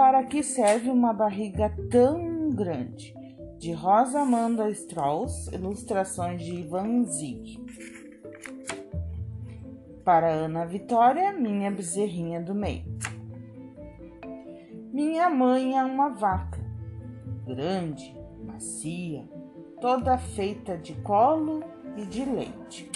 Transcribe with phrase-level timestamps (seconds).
[0.00, 3.14] para que serve uma barriga tão grande?
[3.58, 7.62] De Rosa Amanda Strauss, ilustrações de Ivan Zig.
[10.02, 12.82] Para Ana Vitória, minha bezerrinha do meio.
[14.90, 16.58] Minha mãe é uma vaca,
[17.46, 19.28] grande, macia,
[19.82, 21.62] toda feita de colo
[21.98, 22.90] e de leite.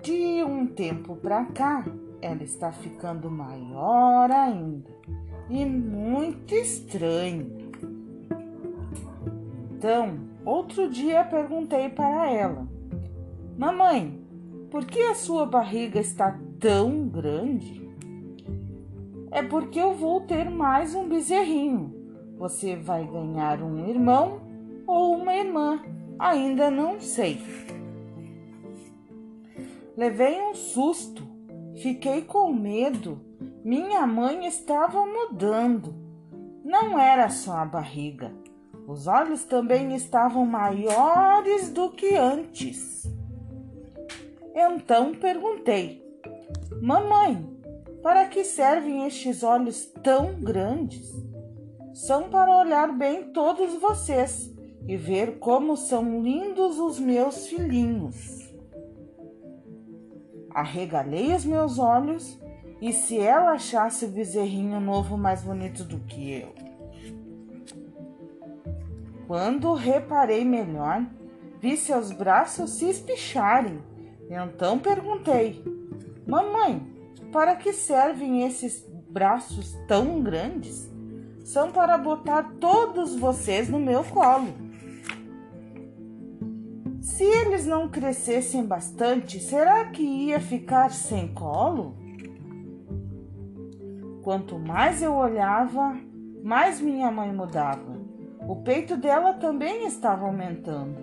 [0.00, 1.84] De um tempo para cá,
[2.22, 4.90] ela está ficando maior ainda
[5.50, 7.46] e muito estranha.
[9.72, 12.66] Então, outro dia perguntei para ela:
[13.58, 14.22] Mamãe,
[14.70, 17.82] por que a sua barriga está tão grande?
[19.32, 21.92] É porque eu vou ter mais um bezerrinho.
[22.38, 24.40] Você vai ganhar um irmão
[24.86, 25.80] ou uma irmã,
[26.18, 27.40] ainda não sei.
[29.96, 31.31] Levei um susto,
[31.76, 33.20] fiquei com medo.
[33.64, 35.94] Minha mãe estava mudando.
[36.64, 38.32] Não era só a barriga,
[38.86, 43.04] os olhos também estavam maiores do que antes.
[44.54, 46.02] Então perguntei:
[46.80, 47.46] Mamãe,
[48.02, 51.10] para que servem estes olhos tão grandes?
[51.94, 54.52] São para olhar bem todos vocês
[54.86, 58.51] e ver como são lindos os meus filhinhos.
[60.54, 62.38] Arregalei os meus olhos
[62.80, 66.54] e se ela achasse o bezerrinho novo mais bonito do que eu.
[69.26, 71.06] Quando reparei melhor,
[71.60, 73.80] vi seus braços se espicharem
[74.32, 75.62] então perguntei:
[76.26, 76.80] Mamãe,
[77.30, 80.90] para que servem esses braços tão grandes?
[81.44, 84.48] São para botar todos vocês no meu colo.
[87.22, 91.94] Se eles não crescessem bastante, será que ia ficar sem colo?
[94.24, 95.96] Quanto mais eu olhava,
[96.42, 97.96] mais minha mãe mudava.
[98.48, 100.96] O peito dela também estava aumentando.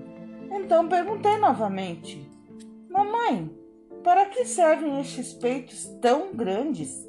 [0.52, 2.30] Então perguntei novamente:
[2.90, 3.50] Mamãe,
[4.04, 7.02] para que servem estes peitos tão grandes?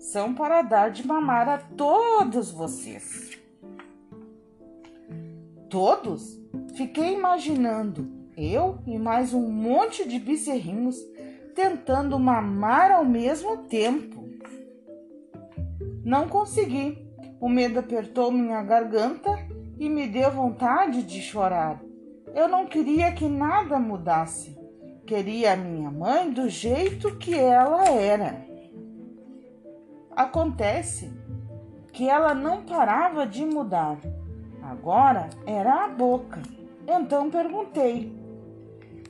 [0.00, 3.37] São para dar de mamar a todos vocês.
[5.68, 6.40] Todos?
[6.74, 10.96] Fiquei imaginando eu e mais um monte de bezerrinhos
[11.54, 14.24] tentando mamar ao mesmo tempo.
[16.04, 17.06] Não consegui.
[17.40, 19.30] O medo apertou minha garganta
[19.78, 21.82] e me deu vontade de chorar.
[22.34, 24.56] Eu não queria que nada mudasse.
[25.06, 28.46] Queria a minha mãe do jeito que ela era.
[30.16, 31.12] Acontece
[31.92, 33.98] que ela não parava de mudar.
[34.68, 36.42] Agora era a boca.
[36.86, 38.12] Então perguntei: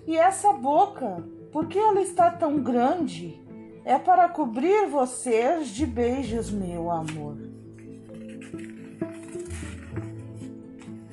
[0.07, 3.43] E essa boca, por que ela está tão grande?
[3.85, 7.37] É para cobrir vocês de beijos, meu amor.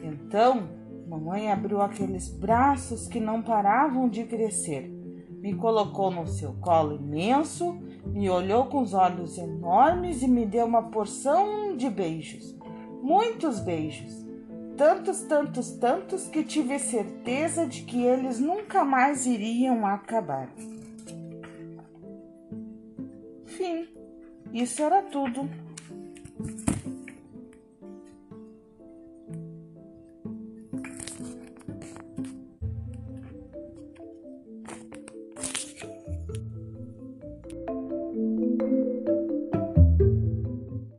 [0.03, 0.69] Então
[1.07, 4.91] Mamãe abriu aqueles braços que não paravam de crescer.
[5.39, 10.65] Me colocou no seu colo imenso, me olhou com os olhos enormes e me deu
[10.65, 12.55] uma porção de beijos.
[13.03, 14.24] Muitos beijos.
[14.77, 20.49] Tantos, tantos, tantos que tive certeza de que eles nunca mais iriam acabar.
[23.45, 23.87] Fim.
[24.51, 25.49] Isso era tudo.